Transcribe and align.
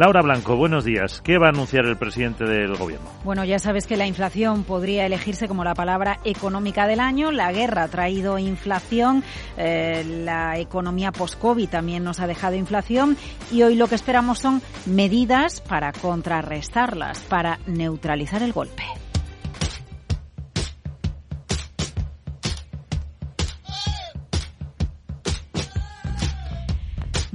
Laura 0.00 0.22
Blanco, 0.22 0.56
buenos 0.56 0.86
días. 0.86 1.20
¿Qué 1.20 1.36
va 1.36 1.48
a 1.48 1.50
anunciar 1.50 1.84
el 1.84 1.98
presidente 1.98 2.44
del 2.44 2.74
Gobierno? 2.74 3.06
Bueno, 3.22 3.44
ya 3.44 3.58
sabes 3.58 3.86
que 3.86 3.98
la 3.98 4.06
inflación 4.06 4.64
podría 4.64 5.04
elegirse 5.04 5.46
como 5.46 5.62
la 5.62 5.74
palabra 5.74 6.20
económica 6.24 6.86
del 6.86 7.00
año. 7.00 7.30
La 7.30 7.52
guerra 7.52 7.82
ha 7.82 7.88
traído 7.88 8.38
inflación, 8.38 9.22
eh, 9.58 10.02
la 10.24 10.58
economía 10.58 11.12
post-COVID 11.12 11.68
también 11.68 12.02
nos 12.02 12.18
ha 12.20 12.26
dejado 12.26 12.56
inflación 12.56 13.18
y 13.52 13.62
hoy 13.62 13.74
lo 13.74 13.88
que 13.88 13.94
esperamos 13.94 14.38
son 14.38 14.62
medidas 14.86 15.60
para 15.60 15.92
contrarrestarlas, 15.92 17.20
para 17.24 17.58
neutralizar 17.66 18.42
el 18.42 18.54
golpe. 18.54 18.84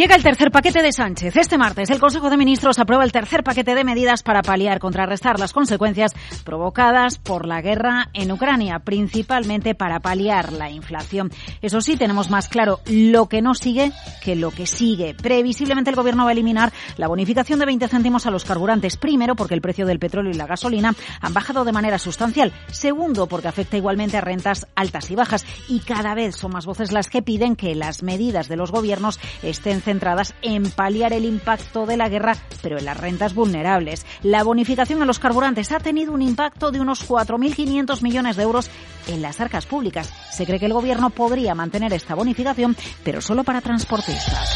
Llega 0.00 0.16
el 0.16 0.22
tercer 0.22 0.50
paquete 0.50 0.80
de 0.80 0.92
Sánchez. 0.92 1.36
Este 1.36 1.58
martes 1.58 1.90
el 1.90 2.00
Consejo 2.00 2.30
de 2.30 2.38
Ministros 2.38 2.78
aprueba 2.78 3.04
el 3.04 3.12
tercer 3.12 3.44
paquete 3.44 3.74
de 3.74 3.84
medidas 3.84 4.22
para 4.22 4.40
paliar, 4.40 4.78
contrarrestar 4.78 5.38
las 5.38 5.52
consecuencias 5.52 6.14
provocadas 6.42 7.18
por 7.18 7.46
la 7.46 7.60
guerra 7.60 8.08
en 8.14 8.32
Ucrania, 8.32 8.78
principalmente 8.78 9.74
para 9.74 10.00
paliar 10.00 10.54
la 10.54 10.70
inflación. 10.70 11.30
Eso 11.60 11.82
sí, 11.82 11.98
tenemos 11.98 12.30
más 12.30 12.48
claro 12.48 12.80
lo 12.86 13.28
que 13.28 13.42
no 13.42 13.54
sigue 13.54 13.92
que 14.24 14.36
lo 14.36 14.52
que 14.52 14.66
sigue. 14.66 15.12
Previsiblemente 15.12 15.90
el 15.90 15.96
Gobierno 15.96 16.24
va 16.24 16.30
a 16.30 16.32
eliminar 16.32 16.72
la 16.96 17.06
bonificación 17.06 17.58
de 17.58 17.66
20 17.66 17.86
céntimos 17.88 18.24
a 18.24 18.30
los 18.30 18.46
carburantes. 18.46 18.96
Primero, 18.96 19.36
porque 19.36 19.52
el 19.52 19.60
precio 19.60 19.84
del 19.84 19.98
petróleo 19.98 20.32
y 20.32 20.36
la 20.38 20.46
gasolina 20.46 20.94
han 21.20 21.34
bajado 21.34 21.66
de 21.66 21.72
manera 21.72 21.98
sustancial. 21.98 22.54
Segundo, 22.70 23.26
porque 23.26 23.48
afecta 23.48 23.76
igualmente 23.76 24.16
a 24.16 24.22
rentas 24.22 24.66
altas 24.76 25.10
y 25.10 25.14
bajas. 25.14 25.44
Y 25.68 25.80
cada 25.80 26.14
vez 26.14 26.36
son 26.36 26.52
más 26.52 26.64
voces 26.64 26.90
las 26.90 27.10
que 27.10 27.20
piden 27.20 27.54
que 27.54 27.74
las 27.74 28.02
medidas 28.02 28.48
de 28.48 28.56
los 28.56 28.72
gobiernos 28.72 29.20
estén 29.42 29.82
centradas 29.90 30.34
en 30.40 30.70
paliar 30.70 31.12
el 31.12 31.24
impacto 31.24 31.84
de 31.84 31.96
la 31.96 32.08
guerra, 32.08 32.36
pero 32.62 32.78
en 32.78 32.84
las 32.84 32.96
rentas 32.96 33.34
vulnerables. 33.34 34.06
La 34.22 34.44
bonificación 34.44 35.02
a 35.02 35.04
los 35.04 35.18
carburantes 35.18 35.72
ha 35.72 35.80
tenido 35.80 36.12
un 36.12 36.22
impacto 36.22 36.70
de 36.70 36.78
unos 36.78 37.08
4.500 37.08 38.00
millones 38.00 38.36
de 38.36 38.44
euros 38.44 38.70
en 39.08 39.20
las 39.20 39.40
arcas 39.40 39.66
públicas. 39.66 40.08
Se 40.30 40.46
cree 40.46 40.60
que 40.60 40.66
el 40.66 40.74
Gobierno 40.74 41.10
podría 41.10 41.56
mantener 41.56 41.92
esta 41.92 42.14
bonificación, 42.14 42.76
pero 43.02 43.20
solo 43.20 43.42
para 43.42 43.60
transportistas. 43.60 44.54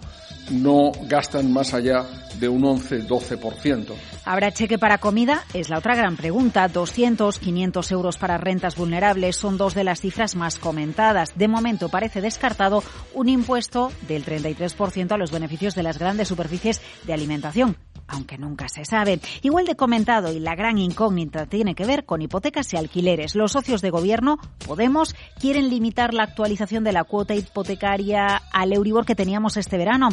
no 0.51 0.91
gastan 1.03 1.51
más 1.51 1.73
allá 1.73 2.05
de 2.39 2.47
un 2.47 2.63
11-12%. 2.63 3.93
¿Habrá 4.25 4.51
cheque 4.51 4.77
para 4.77 4.97
comida? 4.97 5.43
Es 5.53 5.69
la 5.69 5.79
otra 5.79 5.95
gran 5.95 6.15
pregunta. 6.15 6.67
200, 6.67 7.39
500 7.39 7.91
euros 7.91 8.17
para 8.17 8.37
rentas 8.37 8.75
vulnerables 8.75 9.35
son 9.35 9.57
dos 9.57 9.73
de 9.73 9.83
las 9.83 10.01
cifras 10.01 10.35
más 10.35 10.57
comentadas. 10.59 11.37
De 11.37 11.47
momento 11.47 11.89
parece 11.89 12.21
descartado 12.21 12.83
un 13.13 13.29
impuesto 13.29 13.91
del 14.07 14.25
33% 14.25 15.11
a 15.11 15.17
los 15.17 15.31
beneficios 15.31 15.75
de 15.75 15.83
las 15.83 15.97
grandes 15.97 16.27
superficies 16.27 16.81
de 17.03 17.13
alimentación 17.13 17.77
aunque 18.07 18.37
nunca 18.37 18.67
se 18.69 18.85
sabe. 18.85 19.19
Igual 19.41 19.65
de 19.65 19.75
comentado 19.75 20.31
y 20.31 20.39
la 20.39 20.55
gran 20.55 20.77
incógnita 20.77 21.45
tiene 21.45 21.75
que 21.75 21.85
ver 21.85 22.05
con 22.05 22.21
hipotecas 22.21 22.73
y 22.73 22.77
alquileres. 22.77 23.35
Los 23.35 23.51
socios 23.51 23.81
de 23.81 23.89
gobierno, 23.89 24.37
Podemos, 24.65 25.15
quieren 25.39 25.69
limitar 25.69 26.13
la 26.13 26.23
actualización 26.23 26.83
de 26.83 26.91
la 26.91 27.03
cuota 27.03 27.33
hipotecaria 27.35 28.41
al 28.51 28.73
Euribor 28.73 29.05
que 29.05 29.15
teníamos 29.15 29.55
este 29.55 29.77
verano, 29.77 30.09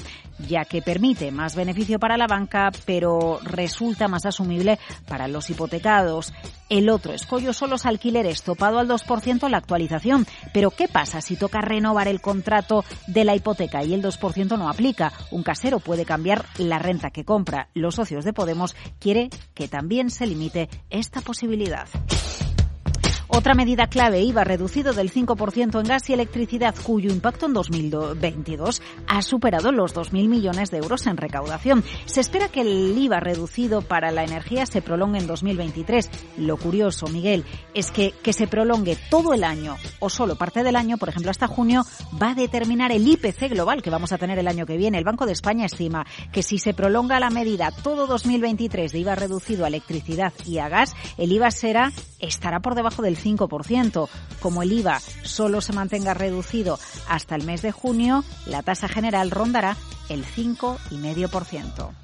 ya 0.49 0.65
que 0.65 0.81
permite 0.81 1.33
más 1.33 1.57
beneficio 1.57 1.99
para 1.99 2.17
la 2.17 2.27
banca, 2.27 2.71
pero 2.87 3.41
resulta 3.43 4.07
más 4.07 4.27
asumible 4.27 4.79
para 5.09 5.27
los 5.29 5.51
hipotecados. 5.51 6.33
El 6.69 6.89
otro 6.89 7.13
escollo 7.13 7.53
son 7.53 7.71
los 7.71 7.87
alquileres, 7.87 8.43
topado 8.43 8.79
al 8.79 8.89
2% 8.89 9.49
la 9.49 9.59
actualización. 9.59 10.27
Pero 10.53 10.71
¿qué 10.71 10.89
pasa 10.89 11.21
si 11.21 11.37
toca 11.37 11.61
renovar 11.61 12.09
el 12.09 12.21
contrato 12.21 12.85
de 13.07 13.25
la 13.25 13.35
hipoteca 13.35 13.85
y 13.85 13.95
el 13.95 14.03
2% 14.03 14.59
no 14.59 14.69
aplica? 14.69 15.13
Un 15.31 15.43
casero 15.43 15.79
puede 15.79 16.05
cambiar 16.05 16.45
la 16.59 16.79
renta 16.79 17.11
que 17.11 17.25
compra 17.25 17.69
los 17.75 17.97
socios 17.97 18.25
de 18.25 18.33
Podemos 18.33 18.75
quiere 18.99 19.31
que 19.55 19.69
también 19.69 20.11
se 20.11 20.27
limite 20.27 20.69
esta 20.91 21.21
posibilidad. 21.21 21.87
Otra 23.37 23.55
medida 23.55 23.89
clave, 23.89 24.21
IVA 24.21 24.45
reducido 24.45 24.93
del 24.93 25.13
5% 25.13 25.81
en 25.81 25.89
gas 25.89 26.09
y 26.09 26.13
electricidad, 26.13 26.73
cuyo 26.81 27.11
impacto 27.11 27.47
en 27.47 27.53
2022 27.53 28.81
ha 29.09 29.23
superado 29.23 29.73
los 29.73 29.93
2.000 29.93 30.29
millones 30.29 30.71
de 30.71 30.79
euros 30.79 31.09
en 31.09 31.17
recaudación. 31.17 31.83
Se 32.05 32.21
espera 32.21 32.49
que 32.49 32.61
el 32.61 32.97
IVA 32.97 33.19
reducido 33.19 33.83
para 33.83 34.13
la 34.13 34.23
energía 34.23 34.67
se 34.67 34.83
prolongue 34.83 35.19
en 35.19 35.27
2023. 35.27 36.11
Lo 36.37 36.57
curioso, 36.57 37.09
Miguel, 37.09 37.45
es 37.75 37.91
que 37.91 38.13
que 38.23 38.33
se 38.33 38.47
prolongue 38.47 38.97
todo 39.11 39.35
el 39.35 39.43
año 39.43 39.77
o 39.99 40.09
solo 40.09 40.37
parte 40.37 40.63
del 40.63 40.77
año, 40.77 40.97
por 40.97 41.09
ejemplo 41.09 41.33
hasta 41.33 41.49
junio, 41.49 41.83
va 42.23 42.31
a 42.31 42.35
determinar 42.37 42.93
el 42.93 43.07
IPC 43.07 43.51
global 43.51 43.83
que 43.83 43.91
vamos 43.91 44.13
a 44.13 44.19
tener 44.19 44.39
el 44.39 44.47
año 44.47 44.65
que 44.65 44.77
viene. 44.77 44.99
El 44.99 45.05
Banco 45.05 45.27
de 45.27 45.33
España 45.33 45.67
estima 45.67 46.07
que 46.31 46.45
si 46.45 46.59
se 46.59 46.73
prolonga 46.73 47.19
la 47.19 47.31
medida 47.31 47.73
todo 47.83 48.07
2023 48.07 48.93
de 48.93 48.99
IVA 49.01 49.17
reducido 49.17 49.65
a 49.65 49.69
electricidad 49.69 50.33
y 50.47 50.59
a 50.59 50.69
gas, 50.69 50.95
el 51.19 51.33
IVA 51.33 51.51
será 51.51 51.93
estará 52.21 52.61
por 52.61 52.75
debajo 52.75 53.03
del 53.03 53.17
5%. 53.25 54.09
Como 54.41 54.63
el 54.63 54.73
IVA 54.73 55.01
solo 55.23 55.61
se 55.61 55.73
mantenga 55.73 56.15
reducido 56.15 56.79
hasta 57.09 57.35
el 57.35 57.45
mes 57.45 57.63
de 57.63 57.73
junio, 57.73 58.25
la 58.47 58.63
tasa 58.63 58.89
general 58.89 59.31
rondará 59.31 59.77
el 60.09 60.25
5,5%. 60.25 62.04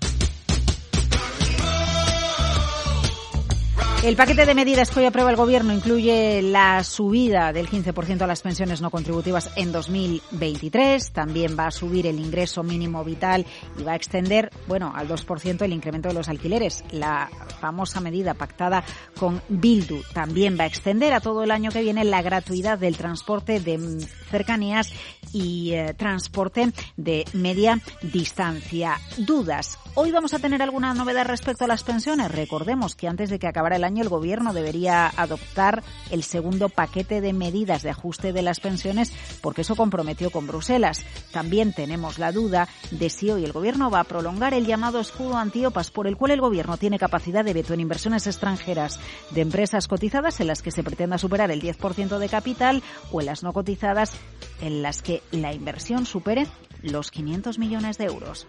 El 4.03 4.17
paquete 4.17 4.47
de 4.47 4.55
medidas 4.55 4.91
que 4.91 5.01
hoy 5.01 5.05
aprueba 5.05 5.29
el 5.29 5.37
Gobierno 5.37 5.75
incluye 5.75 6.41
la 6.41 6.83
subida 6.85 7.53
del 7.53 7.69
15% 7.69 8.23
a 8.23 8.27
las 8.27 8.41
pensiones 8.41 8.81
no 8.81 8.91
contributivas 8.91 9.51
en 9.57 9.73
2023. 9.73 11.13
También 11.13 11.55
va 11.57 11.67
a 11.67 11.71
subir 11.71 12.07
el 12.07 12.19
ingreso 12.19 12.63
mínimo 12.63 13.05
vital 13.05 13.45
y 13.79 13.83
va 13.83 13.93
a 13.93 13.97
extender, 13.97 14.51
bueno, 14.67 14.91
al 14.97 15.07
2% 15.07 15.61
el 15.61 15.75
incremento 15.75 16.09
de 16.09 16.15
los 16.15 16.31
alquileres. 16.31 16.83
La 16.93 17.29
famosa 17.61 18.01
medida 18.01 18.33
pactada 18.33 18.83
con 19.19 19.43
Bildu 19.51 20.01
también 20.15 20.57
va 20.59 20.65
a 20.65 20.69
extender 20.69 21.13
a 21.13 21.21
todo 21.21 21.43
el 21.43 21.51
año 21.51 21.71
que 21.71 21.83
viene 21.83 22.03
la 22.05 22.23
gratuidad 22.23 22.79
del 22.79 22.97
transporte 22.97 23.61
de 23.61 24.01
cercanías 24.31 24.95
y 25.35 25.73
eh, 25.73 25.93
transporte 25.93 26.73
de 26.97 27.27
media 27.35 27.79
distancia. 28.01 28.97
Dudas. 29.19 29.79
Hoy 29.95 30.11
vamos 30.11 30.33
a 30.33 30.39
tener 30.39 30.63
alguna 30.63 30.95
novedad 30.95 31.27
respecto 31.27 31.65
a 31.65 31.69
las 31.69 31.83
pensiones. 31.83 32.31
Recordemos 32.31 32.95
que 32.95 33.09
antes 33.09 33.29
de 33.29 33.39
que 33.39 33.49
acabara 33.49 33.77
el 33.77 33.85
año 33.85 33.90
el 33.99 34.09
Gobierno 34.09 34.53
debería 34.53 35.13
adoptar 35.17 35.83
el 36.11 36.23
segundo 36.23 36.69
paquete 36.69 37.21
de 37.21 37.33
medidas 37.33 37.83
de 37.83 37.91
ajuste 37.91 38.33
de 38.33 38.43
las 38.43 38.61
pensiones 38.61 39.13
porque 39.41 39.63
eso 39.63 39.77
comprometió 39.77 40.31
con 40.31 40.47
Bruselas. 40.47 41.05
También 41.33 41.73
tenemos 41.73 42.19
la 42.19 42.33
duda 42.33 42.69
de 42.91 43.11
si 43.11 43.31
hoy 43.31 43.45
el 43.45 43.53
Gobierno 43.53 43.91
va 43.91 44.01
a 44.01 44.05
prolongar 44.05 44.55
el 44.55 44.67
llamado 44.67 45.01
escudo 45.01 45.37
antiopas 45.37 45.91
por 45.91 46.07
el 46.07 46.17
cual 46.17 46.33
el 46.33 46.41
Gobierno 46.41 46.77
tiene 46.77 46.99
capacidad 46.99 47.45
de 47.45 47.55
veto 47.55 47.75
en 47.75 47.81
inversiones 47.81 48.27
extranjeras 48.27 49.01
de 49.31 49.41
empresas 49.41 49.89
cotizadas 49.89 50.41
en 50.41 50.47
las 50.47 50.63
que 50.63 50.71
se 50.71 50.83
pretenda 50.83 51.19
superar 51.19 51.51
el 51.51 51.63
10% 51.63 52.19
de 52.19 52.29
capital 52.29 52.83
o 53.13 53.21
en 53.21 53.27
las 53.27 53.43
no 53.43 53.53
cotizadas 53.53 54.13
en 54.61 54.83
las 54.83 55.03
que 55.03 55.23
la 55.31 55.53
inversión 55.53 56.07
supere 56.07 56.47
los 56.83 57.11
500 57.11 57.59
millones 57.59 57.99
de 57.99 58.05
euros. 58.05 58.47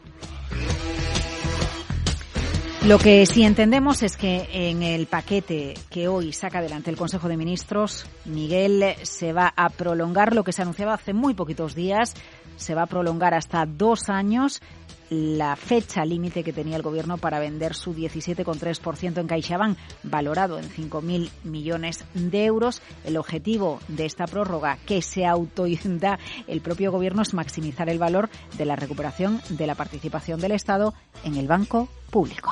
Lo 2.84 2.98
que 2.98 3.28
sí 3.28 3.44
entendemos 3.44 4.02
es 4.02 4.18
que 4.18 4.50
en 4.52 4.82
el 4.82 5.06
paquete 5.06 5.76
que 5.92 6.08
hoy 6.08 6.34
saca 6.34 6.58
adelante 6.58 6.90
el 6.90 6.98
Consejo 6.98 7.28
de 7.28 7.38
Ministros, 7.38 8.08
Miguel 8.26 8.96
se 9.04 9.34
va 9.34 9.54
a 9.56 9.70
prolongar 9.70 10.34
lo 10.34 10.44
que 10.44 10.52
se 10.52 10.64
anunciaba 10.64 10.96
hace 10.96 11.14
muy 11.14 11.36
poquitos 11.36 11.76
días, 11.76 12.16
se 12.58 12.74
va 12.74 12.84
a 12.84 12.88
prolongar 12.88 13.36
hasta 13.36 13.68
dos 13.68 14.10
años 14.10 14.64
la 15.12 15.58
fecha 15.58 16.06
límite 16.06 16.42
que 16.42 16.54
tenía 16.54 16.78
el 16.78 16.82
gobierno 16.82 17.18
para 17.18 17.40
vender 17.40 17.76
su 17.76 17.94
17,3% 17.94 19.18
en 19.20 19.28
CaixaBank, 19.28 19.78
valorado 20.04 20.58
en 20.58 20.70
5.000 20.70 21.30
millones 21.44 22.06
de 22.14 22.46
euros. 22.46 22.82
El 23.04 23.18
objetivo 23.18 23.82
de 23.90 24.06
esta 24.06 24.26
prórroga 24.26 24.78
que 24.86 25.02
se 25.02 25.26
autoinda 25.26 26.18
el 26.48 26.62
propio 26.62 26.94
gobierno 26.94 27.24
es 27.24 27.34
maximizar 27.34 27.90
el 27.90 28.00
valor 28.00 28.30
de 28.58 28.66
la 28.66 28.78
recuperación 28.78 29.42
de 29.50 29.68
la 29.68 29.76
participación 29.76 30.40
del 30.40 30.54
Estado 30.54 30.94
en 31.26 31.36
el 31.36 31.48
banco 31.48 31.90
público. 32.10 32.52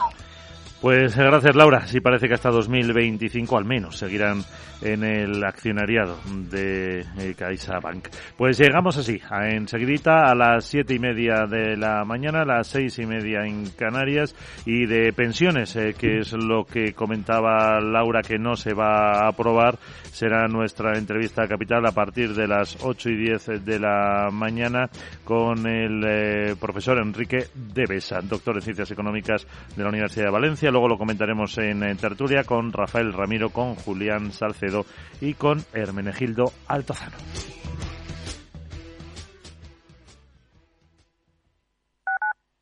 Pues 0.81 1.18
eh, 1.18 1.24
gracias 1.24 1.56
Laura. 1.58 1.86
Sí 1.88 2.00
parece 2.00 2.30
que 2.30 2.36
hasta 2.36 2.52
2025 2.52 3.58
al 3.58 3.66
menos 3.66 3.98
seguirán 3.98 4.46
en 4.81 5.04
el 5.04 5.44
accionariado 5.44 6.18
de 6.50 7.02
eh, 7.18 7.34
CaixaBank. 7.38 8.08
Pues 8.38 8.58
llegamos 8.58 8.96
así, 8.96 9.20
a 9.30 9.50
enseguidita 9.50 10.31
a 10.31 10.36
las 10.36 10.64
siete 10.64 10.94
y 10.94 11.00
media 11.00 11.46
de 11.50 11.76
la 11.76 12.06
mañana, 12.06 12.44
a 12.44 12.46
las 12.46 12.68
seis 12.68 12.98
y 13.00 13.06
media 13.06 13.42
en 13.46 13.70
Canarias 13.72 14.34
y 14.66 14.86
de 14.86 15.12
pensiones, 15.12 15.76
eh, 15.76 15.96
que 15.98 16.20
es 16.20 16.31
lo 16.31 16.64
que 16.64 16.94
comentaba 16.94 17.81
Laura 17.81 18.22
que 18.22 18.40
no 18.40 18.56
se 18.56 18.74
va 18.74 19.26
a 19.26 19.28
aprobar, 19.28 19.78
será 20.12 20.48
nuestra 20.48 20.98
entrevista 20.98 21.46
capital 21.46 21.86
a 21.86 21.92
partir 21.92 22.34
de 22.34 22.48
las 22.48 22.78
ocho 22.86 23.10
y 23.10 23.18
diez 23.18 23.48
de 23.48 23.80
la 23.80 24.30
mañana 24.31 24.90
con 25.26 25.68
el 25.68 26.56
profesor 26.56 27.00
Enrique 27.00 27.48
Devesa, 27.54 28.20
doctor 28.22 28.56
en 28.56 28.62
Ciencias 28.62 28.92
Económicas 28.92 29.46
de 29.76 29.84
la 29.84 29.90
Universidad 29.90 30.28
de 30.28 30.31
Luego 30.71 30.88
lo 30.88 30.98
comentaremos 30.98 31.57
en, 31.57 31.80
tertulia 31.98 32.44
con 32.44 32.71
Rafael 32.71 33.13
Ramiro, 33.13 33.50
con 33.50 33.75
Julián 33.75 34.31
Salcedo 34.31 34.86
y 35.21 35.33
con 35.33 35.63
Hermenegildo 35.74 36.51
Altozano. 36.68 37.18